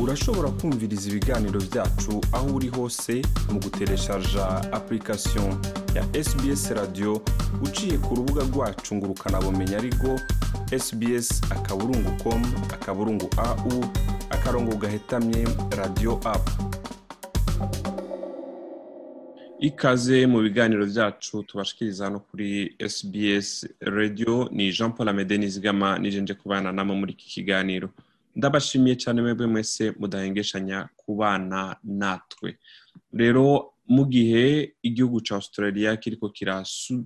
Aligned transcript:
urashobora 0.00 0.48
kumviriza 0.50 1.08
ibiganiro 1.10 1.60
byacu 1.60 2.12
aho 2.32 2.46
uri 2.56 2.68
hose 2.68 3.22
mu 3.52 3.58
gutereshaja 3.64 4.44
application 4.72 5.48
ya 5.96 6.02
sbs 6.24 6.70
radio 6.70 7.22
uciye 7.62 7.98
ku 7.98 8.14
rubuga 8.14 8.42
rwacu 8.50 8.94
ngo 8.94 9.06
ukanabumenya 9.06 9.78
ariko 9.78 10.08
sbs 10.84 11.28
akaburungu 11.50 12.10
com 12.22 12.42
akaburungu 12.74 13.28
au 13.36 13.84
akarongo 14.30 14.76
gahetamye 14.76 15.46
radio 15.78 16.20
app. 16.24 16.44
Ikaze 19.60 20.26
mu 20.26 20.40
biganiro 20.42 20.86
byacu 20.86 21.42
tubashikiriza 21.42 22.10
no 22.10 22.20
kuri 22.20 22.76
sbs 22.88 23.66
radio 23.80 24.48
ni 24.52 24.72
jean 24.72 24.92
paul 24.92 25.08
amede 25.08 25.38
nizigama 25.38 25.98
nijenje 25.98 26.34
kubana 26.34 26.72
namo 26.72 26.94
muri 26.94 27.12
iki 27.12 27.26
kiganiro. 27.28 27.88
Ndabashimiye 28.36 28.96
cyane 28.96 29.22
mwebwe 29.22 29.46
mwese 29.46 29.92
mudahengeshanya 29.98 30.88
kubana 30.96 31.76
natwe. 31.84 32.58
Rero 33.12 33.70
mu 33.86 34.04
gihe 34.06 34.74
igihugu 34.82 35.20
cya 35.20 35.34
australia 35.34 35.96
kiriko 35.96 36.32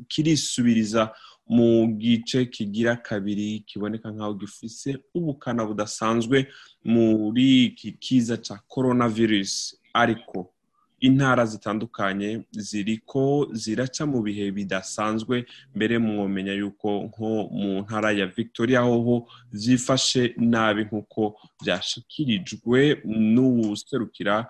kirisubiriza 0.09 1.12
mu 1.48 1.87
gice 1.98 2.46
kigira 2.46 2.96
kabiri 2.96 3.60
kiboneka 3.66 4.10
nk'aho 4.12 4.34
gifise 4.34 4.98
ubukana 5.14 5.64
budasanzwe 5.66 6.46
muri 6.84 7.65
iki 7.65 7.92
kiza 7.92 8.37
cya 8.37 8.56
coronavirus. 8.68 9.76
Ariko 9.92 10.52
intara 11.01 11.47
zitandukanye 11.47 12.43
ziriko 12.51 13.48
ziraca 13.52 14.02
mu 14.07 14.23
bihe 14.23 14.51
bidasanzwe 14.51 15.47
mbere 15.74 15.98
mwomenya 15.98 16.52
yuko 16.52 17.02
nko 17.09 17.29
mu 17.59 17.80
ntara 17.83 18.11
ya 18.12 18.27
victoria 18.27 18.80
hoho 18.80 19.29
vyifashe 19.52 20.34
nabi 20.38 20.84
nk'uko 20.84 21.37
vyashikirijwe 21.65 23.02
n'uwuserukira 23.05 24.47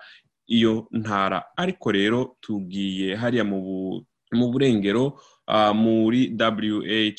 iyo 0.47 0.87
ntara. 0.91 1.43
Ariko 1.57 1.91
rero 1.91 2.35
tugiye 2.41 3.15
hariya 3.15 3.43
mu 3.45 4.01
burengero 4.51 5.19
muri 5.73 6.33
wa 6.39 6.51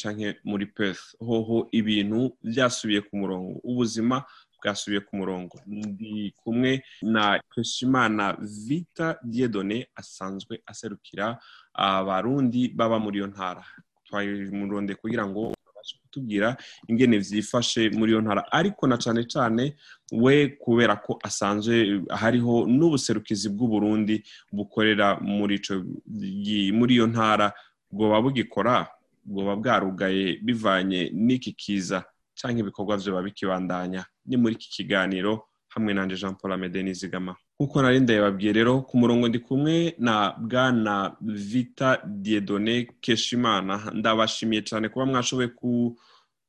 canke 0.02 0.36
muri 0.44 0.66
perth. 0.66 1.14
Hoho 1.18 1.68
ibintu 1.72 2.36
vyasubiye 2.42 3.00
ku 3.00 3.16
murongo. 3.16 3.60
Ubuzima 3.62 4.24
bwasubiye 4.60 5.00
ku 5.00 5.16
murongo. 5.16 5.56
Ndi 5.66 6.34
kumwe 6.36 6.84
na 7.02 7.40
Keshimana 7.54 8.36
Vita 8.40 9.16
Diedone 9.24 9.88
asanzwe 9.96 10.60
aserukira 10.66 11.38
abarundi 11.74 12.68
baba 12.68 12.98
muri 12.98 13.18
iyo 13.18 13.26
ntara. 13.26 13.64
Twamuronde 14.04 14.94
kugira 14.94 15.26
ngo 15.26 15.54
babashe 15.66 15.96
kutubwira 16.02 16.56
ingene 16.88 17.18
vyifashe 17.18 17.90
muri 17.90 18.12
iyo 18.12 18.20
ntara. 18.20 18.52
Ariko 18.52 18.86
na 18.86 18.96
cane 18.98 19.24
cane 19.24 19.76
we 20.12 20.48
kubera 20.60 20.96
ko 20.96 21.18
asanzwe 21.22 22.02
hariho 22.10 22.66
n'ubuserukizi 22.66 23.48
bw'uburundi 23.48 24.22
bukorera 24.52 25.16
muri 25.22 26.92
iyo 26.94 27.06
ntara 27.06 27.52
bwoba 27.90 28.20
bugikora 28.22 28.86
bwoba 29.24 29.56
bwarugaye 29.56 30.38
bivanye 30.42 31.10
n'iki 31.14 31.52
kiza. 31.52 32.04
Canke 32.42 32.60
ibikorwa 32.60 32.96
vyoba 32.96 33.22
bikibandanya. 33.22 34.04
Ni 34.26 34.36
muri 34.36 34.54
iki 34.54 34.68
kiganiro 34.70 35.42
hamwe 35.68 35.94
nanje 35.94 36.16
Jean 36.16 36.34
Paul 36.34 36.52
Amede 36.52 36.82
Nizigama. 36.82 37.36
Nkuko 37.60 37.82
nari 37.82 38.00
ndababwiye 38.00 38.52
rero 38.52 38.82
ku 38.82 38.96
murongo 38.98 39.28
ndi 39.28 39.38
kumwe 39.38 39.94
na 39.98 40.34
bwana 40.38 41.16
Vita 41.20 42.00
Diedone 42.06 42.88
Keshimana. 43.00 43.90
Ndabashimiye 43.94 44.62
cyane 44.62 44.88
kuba 44.88 45.06
mwashoboye 45.06 45.48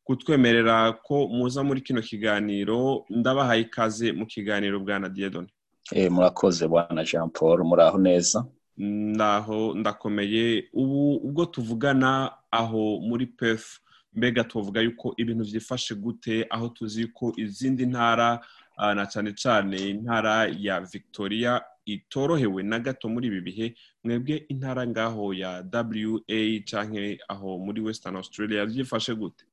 kutwemerera 0.03 0.93
ko 1.03 1.27
muza 1.27 1.63
muri 1.63 1.81
kino 1.81 2.01
kiganiro. 2.01 3.05
Ndabahaye 3.09 3.61
ikaze 3.61 4.11
mu 4.11 4.25
kiganiro 4.25 4.79
bwana 4.79 5.09
Diedone. 5.09 5.47
Eh 5.93 6.11
murakoze 6.11 6.67
bwana 6.67 7.03
Jean 7.03 7.29
Paul. 7.29 7.63
Muraho 7.63 7.97
neza. 7.97 8.45
Ndaho 8.77 9.73
ndakomeye. 9.75 10.69
Ubu 10.73 11.15
ubwo 11.15 11.45
tuvugana 11.45 12.31
aho 12.51 12.99
muri 12.99 13.25
Perth 13.25 13.79
mbega 14.13 14.43
tuvuga 14.43 14.81
yuko 14.81 15.13
ibintu 15.17 15.43
byifashe 15.43 15.95
gute 15.95 16.45
aho 16.49 16.69
tuzi 16.69 17.07
ko 17.07 17.33
izindi 17.37 17.85
ntara 17.85 18.39
na 18.77 19.05
cyane 19.05 19.33
cyane 19.33 19.77
intara 19.89 20.47
ya 20.59 20.79
victoria 20.81 21.61
itorohewe 21.85 22.63
na 22.63 22.79
gato 22.79 23.09
muri 23.09 23.27
ibi 23.27 23.41
bihe 23.41 23.65
mwebwe 24.03 24.45
intara 24.49 24.87
ngaho 24.87 25.33
ya 25.33 25.63
wa 25.73 26.59
canke 26.69 27.19
aho 27.27 27.57
muri 27.57 27.81
western 27.81 28.15
australia 28.15 28.65
byifashe 28.65 29.15
gute? 29.15 29.45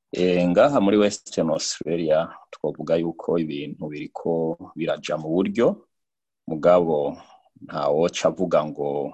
Ngaha 0.49 0.81
muri 0.81 0.97
western 0.97 1.49
australia 1.49 2.29
twavuga 2.51 2.95
yuko 2.95 3.39
ibintu 3.39 3.87
biriko 3.87 4.57
biraja 4.75 5.17
mu 5.17 5.29
buryo. 5.29 5.85
Mugabo 6.47 7.17
ntawoca 7.61 8.25
avuga 8.27 8.65
ngo 8.65 9.13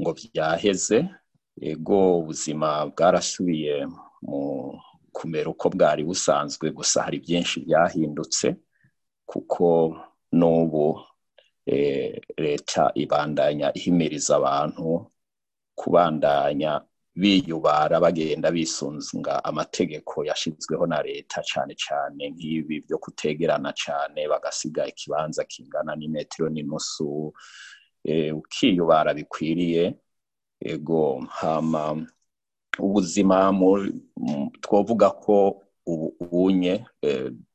ngo 0.00 0.10
byaheze 0.16 1.08
ego 1.60 2.18
ubuzima 2.24 2.86
bwarasubiye 2.86 3.86
kumera 5.12 5.48
uko 5.50 5.70
bwari 5.70 6.04
busanzwe 6.04 6.70
gusa 6.70 7.02
hari 7.02 7.18
byinshi 7.18 7.60
byahindutse 7.66 8.56
kuko 9.26 9.96
n'ubu 10.32 11.00
leta 12.36 12.90
ibandanya 12.94 13.72
ihimiriza 13.78 14.36
abantu 14.36 15.10
kubandanya 15.74 16.80
biyubara 17.14 18.00
bagenda 18.00 18.50
bisunga 18.50 19.44
amategeko 19.44 20.24
yashyizweho 20.24 20.86
na 20.86 21.02
leta 21.02 21.42
cyane 21.42 21.74
cyane 21.74 22.30
nk'ibi 22.30 22.80
byo 22.86 22.98
kutegerana 22.98 23.72
cyane 23.72 24.28
bagasiga 24.28 24.86
ikibanza 24.86 25.44
kingana 25.44 25.96
n'imetero 25.96 26.48
n'inusu 26.48 27.32
ukiyubara 28.40 29.14
bikwiriye 29.14 29.94
ego 30.60 31.20
hama 31.30 32.06
ubuzima 32.78 33.50
twavuga 34.60 35.10
ko 35.10 35.62
ubunye 35.86 36.84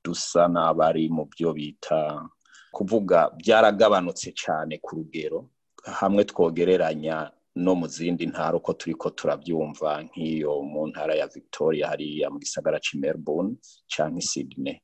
dusa 0.04 0.48
n'abari 0.48 1.10
mu 1.10 1.24
byo 1.32 1.54
bita 1.54 2.28
kuvuga 2.76 3.30
byaragabanutse 3.40 4.32
cyane 4.36 4.78
ku 4.84 4.96
rugero 5.00 5.50
hamwe 5.86 6.24
twogereranya 6.26 7.32
no 7.56 7.74
mu 7.80 7.88
zindi 7.88 8.26
ntara 8.28 8.58
uko 8.60 8.74
turi 8.76 8.96
ko 9.00 9.10
turabyumva 9.16 10.04
nk'iyo 10.04 10.60
mu 10.62 10.88
ntara 10.92 11.16
ya 11.16 11.28
victoria 11.28 11.88
hariya 11.88 12.28
mu 12.30 12.38
gisagara 12.44 12.84
cy'i 12.84 13.00
melbourne 13.00 13.56
cyangwa 13.88 14.22
sydney. 14.22 14.78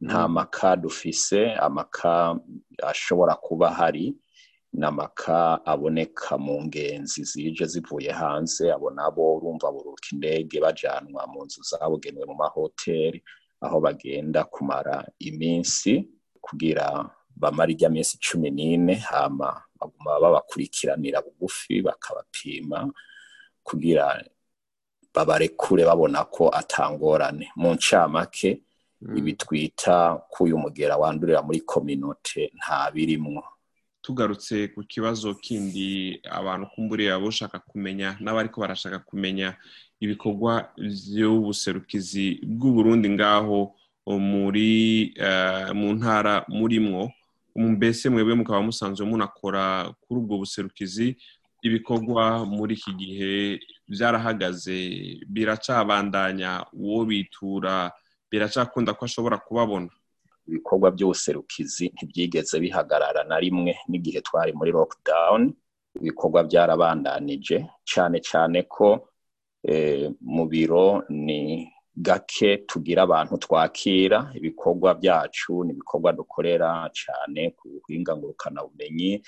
Nta 0.00 0.28
maka 0.28 0.76
dufise 0.76 1.52
amaka 1.66 2.32
ashobora 2.82 3.34
kuba 3.36 3.68
n'amaka 4.74 5.64
aboneka 5.66 6.38
mu 6.38 6.64
ngenzi 6.66 7.24
zije 7.24 7.64
zivuye 7.66 8.10
hanze 8.12 8.72
abo 8.72 8.90
nabo 8.90 9.36
urumva 9.36 9.72
buruka 9.72 10.06
indege 10.12 10.60
bajanwa 10.60 11.22
mu 11.32 11.44
nzu 11.44 11.60
zabugenewe 11.62 12.26
mu 12.26 12.34
mahoteli 12.34 13.22
aho 13.64 13.76
bagenda 13.80 14.44
kumara 14.44 14.96
iminsi 15.18 15.92
kugira 16.40 16.86
bamara 17.36 17.70
ijya 17.72 17.88
minsi 17.90 18.18
cumi 18.18 18.50
n'ine 18.50 18.94
hama 18.94 19.62
baguma 19.80 20.20
babakurikiranira 20.22 21.22
bugufi 21.22 21.82
bakabapima 21.82 22.90
kugira 23.62 24.06
babarekure 25.14 25.84
babona 25.86 26.24
ko 26.24 26.48
atangorane. 26.50 27.46
Mu 27.56 27.74
ncamake 27.74 28.62
ibi 29.16 29.32
twita 29.38 30.18
k'uyu 30.30 30.58
mugera 30.58 30.96
wandurira 30.98 31.42
muri 31.42 31.60
kominote 31.60 32.50
nta 32.58 32.90
birimwo. 32.90 33.42
Tugarutse 34.04 34.68
ku 34.76 34.84
kibazo 34.84 35.32
kindi 35.40 36.20
abantu 36.28 36.66
kumburiye 36.76 37.16
bashaka 37.16 37.56
kumenya 37.58 38.16
n'abariko 38.20 38.60
barashaka 38.60 38.98
kumenya 39.00 39.56
ibikorwa 40.00 40.68
by'ubuserukizi 40.76 42.44
bw'uburundi 42.44 43.08
ngaho 43.16 43.72
muri 44.04 45.14
mu 45.72 45.88
ntara 45.96 46.44
murimwo. 46.48 47.08
Mbese 47.56 48.10
mwebwe 48.12 48.34
mukaba 48.34 48.60
musanzwe 48.62 49.06
munakora 49.08 49.88
kuri 50.04 50.20
ubwo 50.20 50.34
buserukizi 50.44 51.16
ibikorwa 51.64 52.44
muri 52.44 52.74
iki 52.76 52.92
gihe 52.92 53.34
byarahagaze 53.88 54.76
biracabandanya 55.24 56.66
uwo 56.76 57.04
bitura 57.08 57.88
biracakunda 58.30 58.92
ko 58.92 59.04
ashobora 59.08 59.38
kubabona. 59.40 59.88
Ibikorwa 60.48 60.90
by'ubuserukizi 60.94 61.86
ntibyigeze 61.94 62.60
bihagarara 62.60 63.24
na 63.24 63.36
rimwe 63.40 63.72
n'igihe 63.88 64.20
twari 64.20 64.52
muri 64.52 64.70
lockdown. 64.72 65.52
Ibikorwa 66.00 66.40
byarabandanije 66.48 67.56
cyane 67.90 68.18
cyane 68.28 68.62
ko 68.66 69.08
mu 70.20 70.44
biro 70.46 71.04
ni 71.08 71.70
gake 71.96 72.56
tugira 72.68 73.02
abantu 73.06 73.38
twakira. 73.38 74.18
Ibikorwa 74.34 74.94
byacu 74.94 75.64
ni 75.64 75.72
ibikorwa 75.72 76.12
dukorera 76.12 76.90
cyane 76.92 77.50
ku 77.56 77.68
buhinga 77.68 78.12
ngurukanabumenyi. 78.16 79.22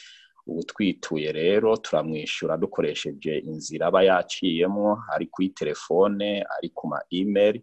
Ubu 0.47 0.63
twituye 0.65 1.33
rero 1.33 1.77
turamwishyura 1.77 2.57
dukoresheje 2.57 3.39
inzira 3.39 3.87
aba 3.87 4.03
yaciyemo 4.03 4.99
ari 5.15 5.27
kuri 5.27 5.49
telefone 5.51 6.45
ari 6.57 6.69
ku 6.75 6.87
ma 6.91 7.01
imeri 7.11 7.63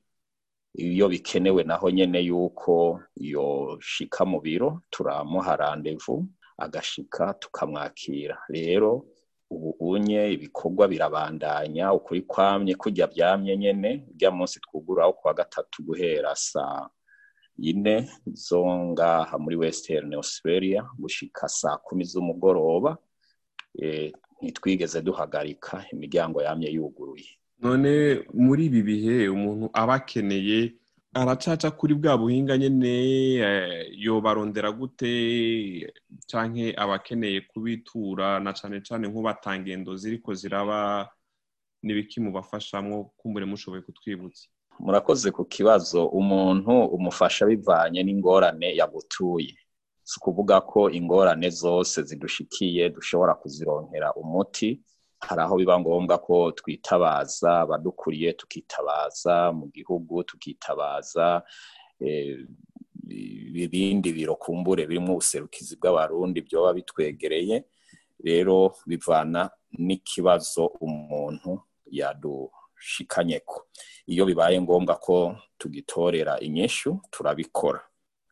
iyo 0.73 1.09
bikenewe 1.09 1.63
naho 1.63 1.89
nyene 1.91 2.19
yuko 2.21 2.99
yoshika 3.15 4.25
mu 4.25 4.41
biro 4.41 4.81
turamuha 4.89 5.55
randevu 5.55 6.25
agashika 6.57 7.33
tukamwakira. 7.33 8.37
Rero 8.49 9.05
ubu 9.49 9.69
unye 9.79 10.31
ibikorwa 10.33 10.87
birabandanya 10.87 11.93
ukuri 11.93 12.21
kwamye 12.21 12.75
kurya 12.75 13.07
byamye 13.07 13.57
nyene 13.57 14.07
urya 14.13 14.31
munsi 14.31 14.59
twuguraho 14.59 15.13
kuwa 15.13 15.33
gatatu 15.33 15.83
guhera 15.83 16.35
saa 16.35 16.89
yine 17.57 18.09
zo 18.33 18.65
ngaha 18.65 19.37
muri 19.37 19.55
western 19.55 20.13
australia 20.13 20.89
gushika 20.97 21.47
saa 21.49 21.77
kumi 21.77 22.03
z'umugoroba. 22.03 22.97
Ntitwigeze 24.41 25.01
duhagarika 25.01 25.85
imiryango 25.93 26.41
yamye 26.41 26.69
yuguruye. 26.69 27.29
None 27.63 27.91
muri 28.33 28.65
ibi 28.65 28.81
bihe 28.89 29.17
umuntu 29.35 29.65
aba 29.73 29.93
akeneye 29.99 30.59
aracaca 31.13 31.69
kuri 31.79 31.93
bwa 31.95 32.17
buhinga 32.17 32.57
nyine 32.57 32.93
yobarondera 34.03 34.71
gute 34.71 35.13
cyangwa 36.29 36.65
aba 36.81 36.93
akeneye 36.99 37.41
kubitura 37.41 38.39
na 38.43 38.51
cyane 38.53 38.81
cyane 38.87 39.05
nk'ubatangendo 39.07 39.95
ziriko 39.95 40.33
ziraba 40.33 41.09
n'ibiki 41.83 42.19
mubafashamwo 42.19 43.11
kumbure 43.17 43.45
mushoboye 43.45 43.81
kutwibutsa. 43.81 44.47
Murakoze 44.79 45.31
ku 45.31 45.45
kibazo 45.45 46.07
umuntu 46.07 46.73
umufasha 46.95 47.45
bivanye 47.45 48.03
n'ingorane 48.03 48.75
yagutuye. 48.79 49.53
Si 50.03 50.15
ukuvuga 50.19 50.61
ko 50.61 50.89
ingorane 50.89 51.49
zose 51.49 52.03
zidushikiye 52.03 52.89
dushobora 52.89 53.33
kuzironkera 53.35 54.13
umuti 54.17 54.81
hari 55.27 55.41
aho 55.41 55.55
biba 55.57 55.79
ngombwa 55.79 56.17
ko 56.17 56.51
twitabaza 56.51 57.61
abadukuriye 57.63 58.33
tukitabaza 58.33 59.51
mu 59.51 59.65
gihugu 59.75 60.23
tukitabaza 60.23 61.43
ibindi 63.65 64.09
biro 64.13 64.35
kumbure 64.35 64.87
birimo 64.87 65.13
ubuserukizi 65.13 65.75
bw'abarundi 65.79 66.39
byoba 66.41 66.73
bitwegereye. 66.73 67.63
Rero 68.23 68.75
bivana 68.87 69.49
n'ikibazo 69.85 70.65
umuntu 70.79 71.51
yadushikanyeko. 71.91 73.67
Iyo 74.07 74.23
bibaye 74.25 74.61
ngombwa 74.61 74.95
ko 74.95 75.35
tugitorera 75.59 76.39
inyishu 76.39 76.99
turabikora. 77.11 77.81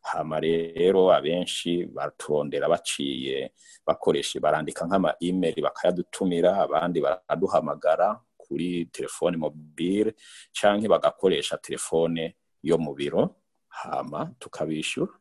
Hama 0.02 0.40
rero 0.40 1.14
abenshi 1.14 1.86
baturondera 1.86 2.70
baciye 2.70 3.54
bakoresha 3.88 4.40
barandika 4.40 4.86
nk'ama 4.86 5.16
email 5.22 5.56
bakayadutumira 5.62 6.58
abandi 6.66 7.02
baraduhamagara 7.02 8.20
kuri 8.38 8.86
telefone 8.92 9.38
mobile 9.38 10.14
canke 10.54 10.88
bagakoresha 10.88 11.58
telefone 11.58 12.36
yo 12.64 12.78
mu 12.78 12.94
biro. 12.94 13.36
Hama 13.70 14.34
tukabishyura. 14.40 15.14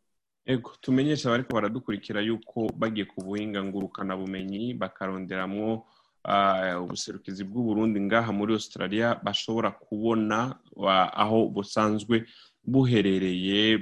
Ego 0.47 0.73
tumenyesha 0.81 1.29
abariko 1.29 1.55
baradukurikira 1.55 2.21
yuko 2.21 2.67
bagiye 2.75 3.05
ku 3.07 3.23
buhinga 3.23 3.63
ngurukana 3.65 4.17
bumenyi 4.17 4.75
bakaronderamwo 4.75 5.87
ubuserukizi 6.83 7.45
bw'uburundi 7.45 8.01
ngaha 8.01 8.33
muri 8.33 8.53
australia 8.53 9.15
bashobora 9.25 9.71
kubona 9.71 10.59
aho 11.17 11.49
busanzwe 11.49 12.27
buherereye 12.65 13.79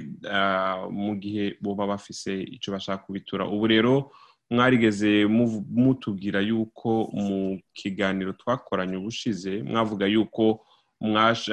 mu 0.91 1.15
gihe 1.19 1.57
boba 1.61 1.87
bafise 1.87 2.41
icyo 2.43 2.73
bashaka 2.73 3.03
kubitura. 3.03 3.45
Ubu 3.47 3.67
rero 3.67 4.11
mwarigeze 4.49 5.25
mutubwira 5.69 6.39
yuko 6.41 7.09
mu 7.13 7.59
kiganiro 7.73 8.33
twakoranye 8.33 8.95
ubushize 8.97 9.63
mwavuga 9.63 10.05
yuko 10.07 10.65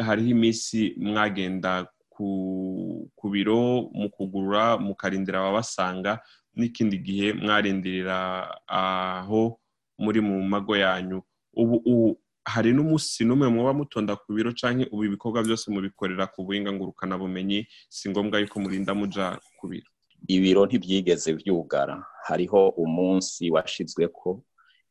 hariho 0.07 0.31
iminsi 0.31 0.95
mwagenda 0.97 1.87
ku 2.09 3.27
biro 3.33 3.91
mu 3.93 4.09
kugurura 4.11 4.79
mukarindira 4.81 5.39
ababasanga 5.41 6.19
n'ikindi 6.57 6.97
gihe 6.99 7.33
mwarindirira 7.37 8.49
aho 8.67 9.61
muri 9.99 10.21
mu 10.25 10.41
mago 10.43 10.77
yanyu. 10.77 11.21
Ubu 11.53 12.17
hari 12.47 12.71
n'umunsi 12.73 13.25
n'umwe 13.27 13.49
muba 13.51 13.73
mutonda 13.75 14.15
ku 14.17 14.31
biro 14.33 14.51
cyangwa 14.55 14.87
ubu 14.93 15.03
ibikorwa 15.11 15.43
byose 15.43 15.67
mubikorera 15.71 16.25
ku 16.31 16.39
buhinga 16.47 16.71
ngurukanabumenyi 16.73 17.67
si 17.91 18.07
ngombwa 18.11 18.39
yuko 18.39 18.57
murinda 18.63 18.95
muja 18.95 19.35
ku 19.59 19.67
biro. 19.71 19.91
Ibiro 20.31 20.63
ntibyigeze 20.67 21.35
byugara. 21.35 21.97
Hariho 22.27 22.69
umunsi 22.79 23.51
washizwe 23.55 24.09
ko 24.09 24.43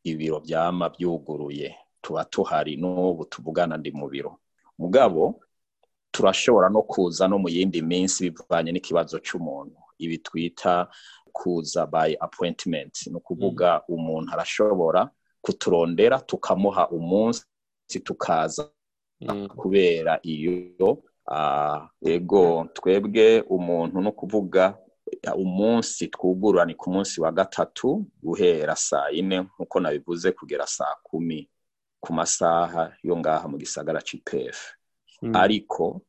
ibiro 0.04 0.38
byama 0.44 0.86
byuguruye 0.94 1.68
tuba 2.04 2.24
tuhari 2.28 2.76
n'ubu 2.76 3.24
tuvugana 3.24 3.74
ndi 3.80 3.90
mu 3.90 4.06
biro. 4.12 4.32
Mugabo 4.78 5.40
turashobora 6.12 6.68
no 6.68 6.82
kuza 6.84 7.24
no 7.28 7.38
mu 7.40 7.48
yindi 7.48 7.80
minsi 7.82 8.30
bivanye 8.30 8.70
n'ikibazo 8.72 9.16
cy'umuntu 9.24 9.76
ibi 9.98 10.18
twita 10.20 10.88
kuza 11.32 11.86
by 11.88 12.12
appointment. 12.20 12.94
Ni 13.08 13.16
ukuvuga 13.16 13.80
umuntu 13.88 14.28
arashobora 14.32 15.08
kuturondera 15.50 16.18
tukamuha 16.20 16.88
umunsi 16.90 18.00
tukaza 18.04 18.70
kubera 19.56 20.18
iyo 20.22 20.98
ego 22.02 22.68
twebwe 22.74 23.40
umuntu 23.40 24.00
no 24.00 24.12
kuvuga 24.12 24.74
umunsi 25.36 26.08
twugurura 26.08 26.64
ni 26.66 26.74
ku 26.74 26.90
munsi 26.90 27.20
wa 27.20 27.30
gatatu 27.32 28.04
guhera 28.22 28.76
saa 28.76 29.08
yine 29.14 29.40
nk'uko 29.40 29.80
nabivuze 29.80 30.32
kugera 30.32 30.66
saa 30.66 30.94
kumi 31.02 31.48
ku 32.02 32.12
masaha 32.12 32.92
yo 33.02 33.14
ngaha 33.16 33.46
mu 33.48 33.56
gisagara 33.58 34.02
cy'ipefu 34.02 34.74
ariko 35.32 36.02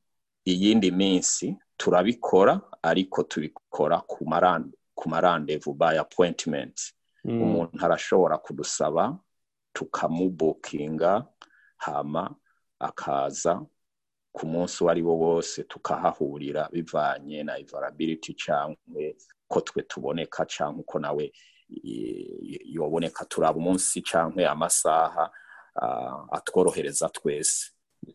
iyindi 0.46 0.92
minsi 0.92 1.56
turabikora 1.78 2.62
ariko 2.82 3.24
tubikora 3.24 4.02
ku 4.98 5.06
marandevu 5.10 5.74
by 5.78 5.98
appointment 6.02 6.94
umuntu 7.26 7.78
arashobora 7.86 8.38
kudusaba 8.38 9.14
tukamubukinga 9.78 11.26
hama 11.78 12.36
akaza 12.80 13.62
ku 14.34 14.46
munsi 14.48 14.82
uwo 14.84 14.90
ari 14.92 15.02
wo 15.02 15.14
wose 15.18 15.64
tukahahurira 15.64 16.70
bivanye 16.74 17.44
na 17.44 17.60
ivarability 17.60 18.34
cyangwa 18.34 18.78
ko 19.48 19.62
twe 19.62 19.82
tuboneka 19.86 20.46
cyangwa 20.46 20.80
uko 20.82 21.00
nawe 21.00 21.32
yoboneka. 22.66 23.26
Turaba 23.26 23.58
umunsi 23.58 24.02
cyangwa 24.02 24.50
amasaha 24.52 25.30
atworohereza 26.32 27.10
twese. 27.10 27.72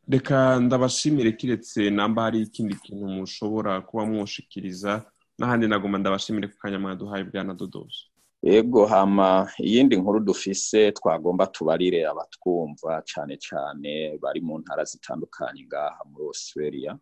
Reka 0.08 0.60
ndabashimire 0.60 1.32
kiretse 1.32 1.90
namba 1.90 2.22
hari 2.22 2.40
ikindi 2.42 2.74
kintu 2.74 3.06
mushobora 3.06 3.80
kuba 3.80 4.06
mwoshikiriza 4.06 5.02
n'ahandi 5.38 5.66
nagomba 5.68 5.98
ndabashimire 5.98 6.48
ku 6.48 6.58
kanya 6.58 6.78
mwaduhaye 6.78 7.24
bwana 7.24 7.54
dodozo 7.54 8.06
yego 8.42 8.86
hama 8.86 9.50
iyindi 9.58 9.96
nkuru 9.96 10.20
dufise 10.20 10.92
twagomba 10.92 11.46
tubarire 11.46 12.06
abatwumva 12.06 13.02
cyane 13.10 13.36
cyane 13.38 14.18
bari 14.22 14.40
mu 14.40 14.58
ntara 14.58 14.84
zitandukanye 14.84 15.62
ngaha 15.66 16.02
muri 16.10 16.24
australia. 16.26 16.98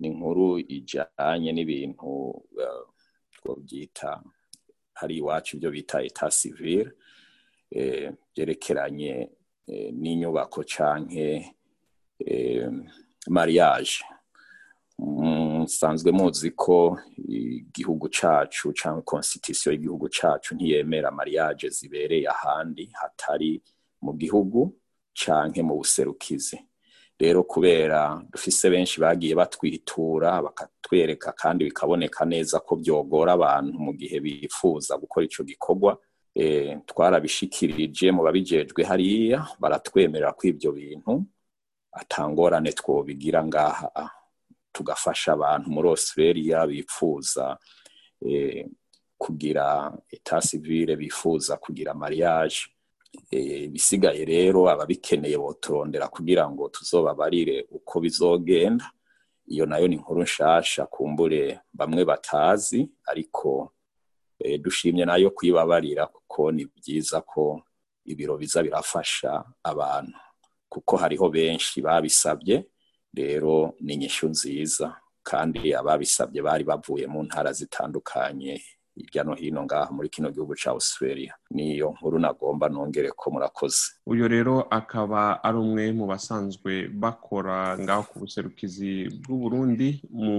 Ni 0.00 0.08
inkuru 0.08 0.58
ijyanye 0.58 1.50
n'ibintu 1.52 2.10
twabyita 3.34 4.22
hari 4.98 5.16
iwacu 5.16 5.56
ibyo 5.56 5.70
bita 5.70 5.98
eta 6.08 6.28
civile 6.38 6.90
byerekeranye 8.34 9.12
n'inyubako 10.00 10.60
canke 10.72 11.28
mariage. 13.28 13.94
Musanzwe 15.62 16.12
muzi 16.12 16.50
ko 16.50 16.98
igihugu 17.28 18.08
cacu 18.08 18.72
cyangwa 18.72 19.02
constitution 19.02 19.72
y'igihugu 19.74 20.08
cacu 20.08 20.54
ntiyemera 20.54 21.10
mariage 21.10 21.68
zibereye 21.70 22.26
ahandi 22.28 22.84
hatari 23.00 23.62
mu 24.04 24.12
gihugu 24.18 24.60
canke 25.14 25.62
mu 25.62 25.74
buserukizi. 25.80 26.58
Rero 27.20 27.42
kubera 27.44 28.18
dufise 28.32 28.70
benshi 28.70 29.00
bagiye 29.00 29.34
batwitura 29.34 30.42
bakatwereka 30.42 31.32
kandi 31.32 31.64
bikaboneka 31.70 32.24
neza 32.24 32.58
ko 32.60 32.76
byogora 32.76 33.32
abantu 33.38 33.78
mu 33.78 33.92
gihe 33.94 34.18
bifuza 34.20 34.96
gukora 34.98 35.26
ico 35.26 35.42
gikorwa 35.44 35.92
twarabishikirije 36.86 38.10
mu 38.12 38.22
babijejwe 38.26 38.82
hariya 38.84 39.38
baratwemerera 39.60 40.32
ko 40.32 40.42
ibyo 40.50 40.70
bintu 40.72 41.22
atangorane 41.92 42.72
twobigira 42.72 43.44
ngaha. 43.44 43.90
Tugafasha 44.72 45.32
abantu 45.32 45.70
muri 45.70 45.88
australia 45.88 46.66
bifuza 46.66 47.58
kugira 49.18 49.92
eta 50.10 50.40
civile 50.40 50.96
bifuza 50.96 51.56
kugira 51.56 51.94
mariage. 51.94 52.58
Bisigaye 53.70 54.24
rero 54.24 54.68
ababikeneye 54.70 55.36
boturondera 55.38 56.08
kugira 56.08 56.48
ngo 56.50 56.68
tuzobabarire 56.68 57.66
uko 57.70 58.00
bizogenda. 58.00 58.90
Iyo 59.46 59.66
na 59.66 59.78
yo 59.78 59.88
ni 59.88 59.94
inkuru 59.96 60.22
nshasha 60.22 60.86
kumbure 60.86 61.60
bamwe 61.72 62.04
batazi 62.04 62.88
ariko 63.06 63.72
dushimye 64.60 65.04
na 65.04 65.16
yo 65.16 65.30
kuyibabarira 65.30 66.06
kuko 66.06 66.52
ni 66.52 66.64
byiza 66.66 67.20
ko 67.20 67.62
ibiro 68.04 68.36
biza 68.38 68.62
birafasha 68.62 69.44
abantu 69.62 70.18
kuko 70.68 70.96
hariho 70.96 71.28
benshi 71.30 71.82
babisabye 71.82 72.64
rero 73.14 73.74
ni 73.80 73.94
inyishu 73.94 74.28
nziza 74.28 74.96
kandi 75.22 75.74
ababisabye 75.74 76.42
bari 76.42 76.64
bavuye 76.64 77.06
mu 77.06 77.22
ntara 77.22 77.52
zitandukanye 77.52 78.60
hirya 78.94 79.24
no 79.24 79.34
hino 79.34 79.64
ngaha 79.64 79.88
muri 79.92 80.08
kino 80.12 80.28
gihugu 80.30 80.52
cya 80.54 80.70
australia. 80.70 81.32
Niyo 81.50 81.96
nkuru 81.96 82.18
nagomba 82.18 82.68
nongere 82.68 83.08
ko 83.16 83.30
murakoze. 83.30 83.96
Uyu 84.06 84.28
rero 84.28 84.68
akaba 84.70 85.40
ari 85.44 85.56
umwe 85.58 85.92
mu 85.96 86.04
basanzwe 86.06 86.88
bakora 86.92 87.78
ngaho 87.80 88.02
ku 88.12 88.18
buserukizi 88.20 89.08
bw'uburundi 89.24 90.02
mu 90.12 90.34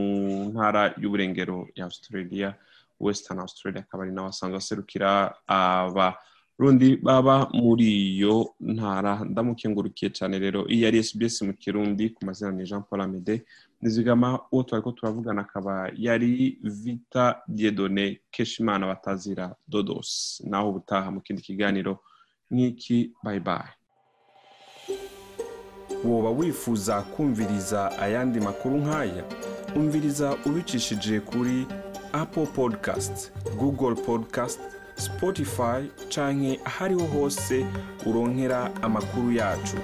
ntara 0.53 0.93
y'uburengero 1.01 1.65
ya 1.75 1.85
australia 1.89 2.53
western 2.99 3.39
australia 3.41 3.81
akaba 3.81 4.03
ari 4.05 4.13
nawe 4.13 4.29
asanzwe 4.29 4.57
aserukira 4.61 5.33
abarundi 6.59 6.97
baba 7.01 7.49
muri 7.53 7.85
iyo 8.13 8.53
ntara 8.59 9.25
ndamukengurukiye 9.25 10.11
cyane 10.13 10.39
rero. 10.39 10.65
Iyi 10.69 10.85
ari 10.85 11.03
sbs 11.03 11.41
mu 11.41 11.53
kirundi 11.53 12.09
ku 12.13 12.25
mazina 12.25 12.51
ni 12.51 12.63
jean 12.63 12.83
paul 12.83 13.01
amede 13.01 13.43
nizigama 13.81 14.39
uwo 14.51 14.63
twari 14.63 14.83
ko 14.83 14.91
turavugana 14.91 15.41
akaba 15.41 15.89
yari 15.97 16.57
vita 16.63 17.41
diedone 17.47 18.19
keshimana 18.31 18.87
batazira 18.87 19.55
dodos. 19.67 20.41
Naho 20.45 20.69
ubutaha 20.69 21.11
mu 21.11 21.21
kindi 21.21 21.41
kiganiro 21.41 21.99
nk'iki 22.51 23.11
bayi 23.23 23.39
bayi 23.39 23.73
woba 26.05 26.29
wifuza 26.29 27.01
kumviriza 27.01 27.91
ayandi 27.99 28.39
makuru 28.39 28.77
nk'aya 28.77 29.23
umviriza 29.75 30.37
ubicishije 30.45 31.19
kuri 31.19 31.65
apple 32.13 32.45
podcast 32.45 33.31
google 33.57 33.95
podcast 33.95 34.59
spotify 34.95 35.89
canke 36.09 36.59
ahariho 36.65 37.05
hose 37.05 37.65
uronkera 38.05 38.71
amakuru 38.81 39.31
yacu. 39.31 39.77